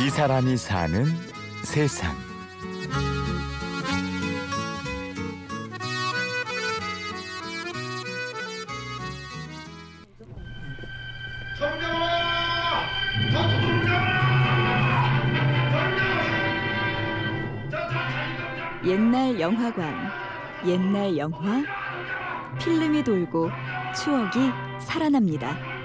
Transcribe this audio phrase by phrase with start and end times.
[0.00, 1.06] 이 사람이 사는
[1.64, 2.16] 세상.
[18.86, 20.10] 옛날 영화관,
[20.64, 21.64] 옛날 영화,
[22.60, 23.50] 필름이 돌고
[23.96, 25.77] 추억이 살아납니다.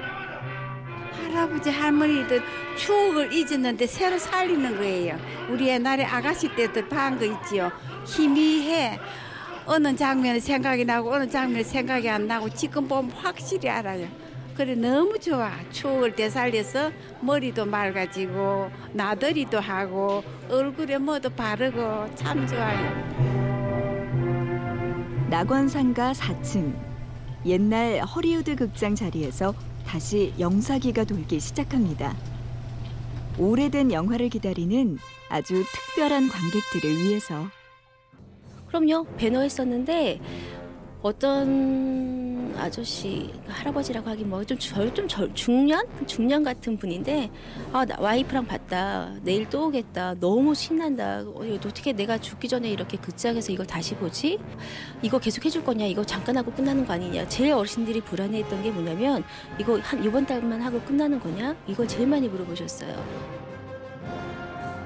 [1.33, 2.41] 할아버지 할머니들
[2.77, 5.17] 추억을 잊었는데 새로 살리는 거예요.
[5.49, 7.71] 우리 옛날에 아가씨 때도 봐한 거 있지요.
[8.05, 8.99] 희미해.
[9.65, 14.07] 어느 장면이 생각이 나고 어느 장면이 생각이 안 나고 지금 보면 확실히 알아요.
[14.55, 15.51] 그래 너무 좋아.
[15.71, 23.23] 추억을 되살려서 머리도 맑아지고 나들이도 하고 얼굴에 뭐도 바르고 참 좋아요.
[25.29, 26.75] 낙원상가 4층.
[27.45, 29.55] 옛날 허리우드 극장 자리에서
[29.93, 32.15] 다시 영사기가 돌기 시작합니다.
[33.37, 34.97] 오래된 영화를 기다리는
[35.29, 37.45] 아주 특별한 관객들을 위해서
[38.65, 40.19] 그럼요 배너 했었는데
[41.03, 42.22] 어떤
[42.57, 45.85] 아저씨 할아버지라고 하긴 뭐좀좀 중년?
[46.05, 47.29] 중년 같은 분인데
[47.71, 49.13] 아 나 와이프랑 봤다.
[49.23, 50.15] 내일 또 오겠다.
[50.19, 51.21] 너무 신난다.
[51.25, 54.39] 어, 어떻게 내가 죽기 전에 이렇게 극장에서 이걸 다시 보지?
[55.01, 55.85] 이거 계속 해줄 거냐?
[55.85, 57.27] 이거 잠깐 하고 끝나는 거 아니냐?
[57.27, 59.23] 제일 어르신들이 불안해했던 게 뭐냐면
[59.59, 61.55] 이거 한 이번 달만 하고 끝나는 거냐?
[61.67, 63.33] 이걸 제일 많이 물어보셨어요.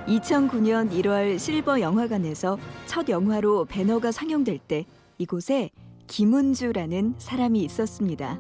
[0.08, 4.86] 2009년 1월 실버 영화관에서 첫 영화로 배너가 상영될 때
[5.18, 5.70] 이곳에
[6.08, 8.39] 김은주라는 사람이 있었습니다.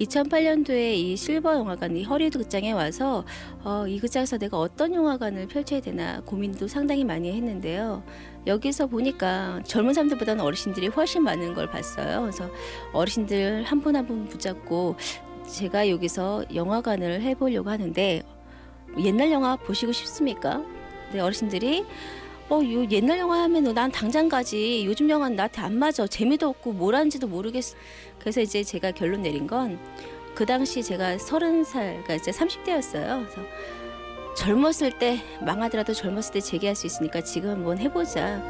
[0.00, 3.24] 2008년도에 이 실버 영화관, 이 허리우드 극장에 와서
[3.64, 8.04] 어, 이 극장에서 내가 어떤 영화관을 펼쳐야 되나 고민도 상당히 많이 했는데요.
[8.46, 12.20] 여기서 보니까 젊은 사람들보다는 어르신들이 훨씬 많은 걸 봤어요.
[12.20, 12.48] 그래서
[12.92, 14.94] 어르신들 한 분 한 분 붙잡고
[15.48, 18.22] 제가 여기서 영화관을 해보려고 하는데
[19.00, 20.62] 옛날 영화 보시고 싶습니까?
[21.12, 21.84] 네, 어르신들이
[22.50, 24.84] 어, 요 옛날 영화 하면 난 당장 가지.
[24.86, 26.06] 요즘 영화는 나한테 안 맞아.
[26.06, 27.76] 재미도 없고 뭘 하는지도 모르겠어.
[28.18, 29.78] 그래서 이제 제가 결론 내린 건
[30.38, 33.26] 그 당시 제가 서른 살, 그러니까 이제 30대였어요.
[33.26, 33.42] 그래서
[34.36, 38.40] 젊었을 때 망하더라도 젊었을 때 재기할 수 있으니까 지금 한번 해보자.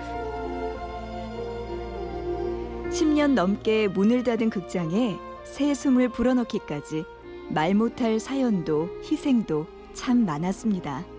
[2.91, 7.06] 10년 넘게 문을 닫은 극장에 새 숨을 불어넣기까지
[7.48, 11.18] 말 못할 사연도 희생도 참 많았습니다.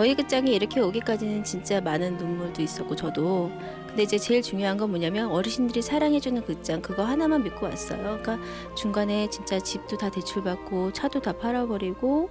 [0.00, 3.52] 저희 극장에 이렇게 오기까지는 진짜 많은 눈물도 있었고 저도
[3.86, 7.98] 근데 이제 제일 중요한 건 뭐냐면 어르신들이 사랑해주는 극장 그거 하나만 믿고 왔어요.
[8.02, 8.38] 그러니까
[8.74, 12.30] 중간에 진짜 집도 다 대출받고 차도 다 팔아버리고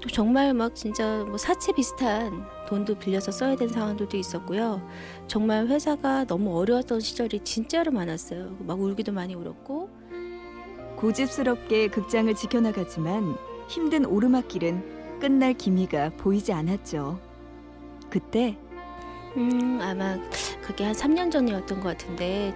[0.00, 4.80] 또 정말 막 진짜 뭐 사채 비슷한 돈도 빌려서 써야 되는 상황들도 있었고요.
[5.26, 8.58] 정말 회사가 너무 어려웠던 시절이 진짜로 많았어요.
[8.60, 9.90] 막 울기도 많이 울었고
[10.94, 13.36] 고집스럽게 극장을 지켜나가지만
[13.66, 17.18] 힘든 오르막길은 끝날 기미가 보이지 않았죠.
[18.10, 18.56] 그때
[19.36, 20.16] 음 아마
[20.62, 22.54] 그게 한 3년 전이었던 것 같은데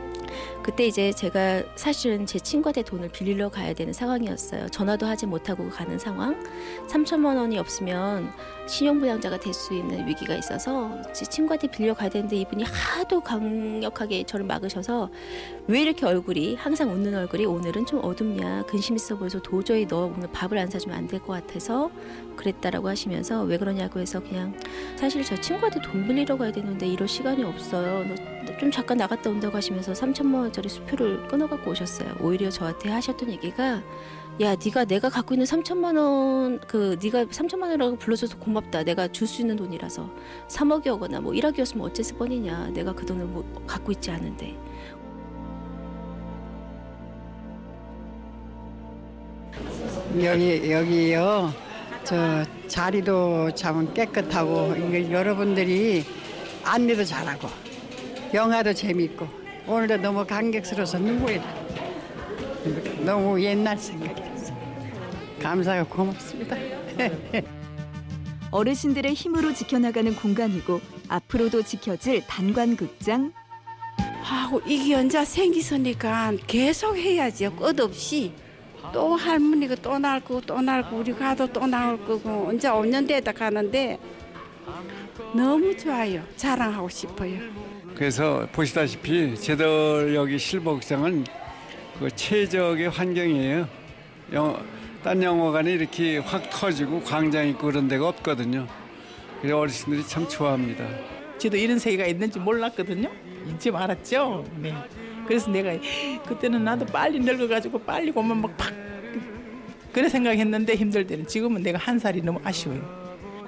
[0.63, 4.69] 그때 이제 제가 사실은 제 친구한테 돈을 빌리러 가야 되는 상황이었어요.
[4.69, 6.43] 전화도 하지 못하고 가는 상황.
[6.89, 8.31] 3천만 원이 없으면
[8.67, 14.47] 신용불량자가 될 수 있는 위기가 있어서 제 친구한테 빌려 가야 되는데 이분이 하도 강력하게 저를
[14.47, 15.11] 막으셔서
[15.67, 20.29] 왜 이렇게 얼굴이 항상 웃는 얼굴이 오늘은 좀 어둡냐 근심 있어 보여서 도저히 너 오늘
[20.33, 21.91] 밥을 안 사주면 안 될 것 같아서
[22.37, 24.57] 그랬다라고 하시면서 왜 그러냐고 해서 그냥
[24.97, 28.05] 사실 저 친구한테 돈 빌리러 가야 되는데 이럴 시간이 없어요.
[28.59, 32.17] 좀 잠깐 나갔다 온다고 하시면서 3천 만 원짜리 수표를 끊어 갖고 오셨어요.
[32.21, 33.83] 오히려 저한테 하셨던 얘기가
[34.41, 38.83] 야 네가 내가 갖고 있는 3천만 원 그 네가 3천만 원이라고 불러줘서 고맙다.
[38.85, 40.09] 내가 줄 수 있는 돈이라서
[40.49, 42.71] 3억이오거나 뭐 1억이었으면 어째서 뻔이냐.
[42.75, 44.57] 내가 그 돈을 뭐 갖고 있지 않은데.
[50.23, 51.53] 여기 여기요.
[52.05, 54.75] 저 자리도 참 깨끗하고
[55.11, 56.05] 여러분들이
[56.65, 57.49] 안내도 잘하고
[58.35, 59.27] 영화도 재밌고
[59.67, 61.45] 오늘도 너무 감격스러워서 눈물이 나.
[63.05, 64.55] 너무 옛날 생각이 났어.
[65.41, 66.57] 감사하고 고맙습니다.
[68.51, 73.33] 어르신들의 힘으로 지켜나가는 공간이고 앞으로도 지켜질 단관극장
[74.23, 77.55] 하고 이게 언제 생기서니까 계속 해야죠.
[77.57, 78.33] 끝없이.
[78.93, 83.07] 또 할머니가 또 나올 거고 또 나올 거고 우리 가도 또 나올 거고 언제 5년
[83.09, 83.99] 되다 가는데
[85.35, 86.23] 너무 좋아요.
[86.37, 87.39] 자랑하고 싶어요.
[87.95, 91.25] 그래서 보시다시피 제들 여기 실버극장은
[91.99, 93.69] 그 최적의 환경이에요.
[94.33, 94.65] 영,
[95.03, 98.67] 딴 영화관이 이렇게 확 터지고 광장 있고 그런 데가 없거든요.
[99.41, 100.87] 그래서 어르신들이 참 좋아합니다.
[101.39, 103.11] 저도 이런 세계가 있는지 몰랐거든요.
[103.55, 104.45] 이제 알았죠.
[104.57, 104.75] 네.
[105.27, 105.73] 그래서 내가
[106.27, 108.73] 그때는 나도 빨리 늙어가지고 빨리 고만 막 팍
[109.93, 113.02] 그래 생각했는데 힘들 때는 지금은 내가 한 살이 너무 아쉬워요.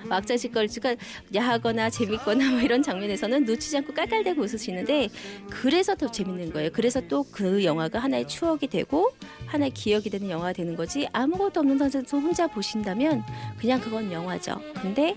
[0.09, 0.97] 막자지껄지가
[1.35, 5.09] 야하거나 재밌거나 뭐 이런 장면에서는 놓치지 않고 깔깔대고 웃으시는데
[5.51, 6.71] 그래서 더 재밌는 거예요.
[6.73, 9.11] 그래서 또 그 영화가 하나의 추억이 되고
[9.47, 13.25] 하나의 기억이 되는 영화가 되는 거지 아무것도 없는 선에서 혼자 보신다면
[13.59, 14.61] 그냥 그건 영화죠.
[14.81, 15.17] 근데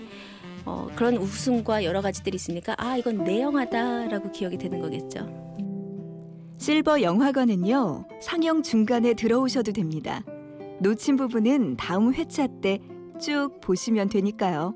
[0.64, 5.48] 어, 그런 웃음과 여러 가지들이 있으니까 아 이건 내 영화다라고 기억이 되는 거겠죠.
[6.58, 10.22] 실버 영화관은요, 상영 중간에 들어오셔도 됩니다.
[10.80, 12.80] 놓친 부분은 다음 회차 때
[13.18, 14.74] 쭉 보시면 되니까요.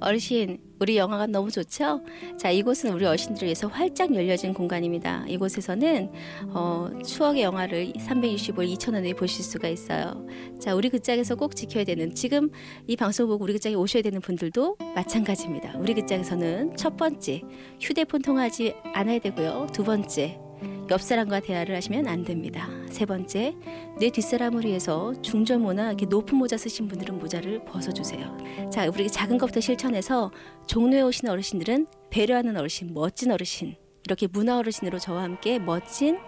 [0.00, 2.02] 어르신, 우리 영화관 너무 좋죠?
[2.38, 5.24] 자, 이곳은 우리 어르신들을 위해서 활짝 열려진 공간입니다.
[5.28, 6.10] 이곳에서는
[6.48, 10.26] 어, 추억의 영화를 365일 2,000원에 보실 수가 있어요.
[10.60, 12.50] 자, 우리 극장에서 꼭 지켜야 되는 지금
[12.86, 15.78] 이 방송 보고 우리 극장에 오셔야 되는 분들도 마찬가지입니다.
[15.78, 17.42] 우리 극장에서는 첫 번째
[17.80, 19.68] 휴대폰 통화하지 않아야 되고요.
[19.72, 20.43] 두 번째
[20.90, 22.68] 옆 사람과 대화를 하시면 안 됩니다.
[22.90, 23.54] 세 번째,
[23.98, 28.36] 내 뒷사람을 위해서 중저모나 이렇게 높은 모자 쓰신 분들은 모자를 벗어주세요.
[28.70, 30.30] 자, 우리 작은 것부터 실천해서
[30.66, 36.18] 종로에 오신 어르신들은 배려하는 어르신, 멋진 어르신, 이렇게 문화 어르신으로 저와 함께 멋진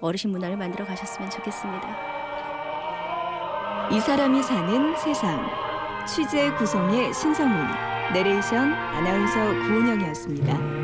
[0.00, 2.16] 어르신 문화를 만들어 가셨으면 좋겠습니다.
[3.92, 5.46] 이 사람이 사는 세상.
[6.06, 7.66] 취재 구성의 신성훈,
[8.12, 10.76] 내레이션 아나운서 구은영이었습니다.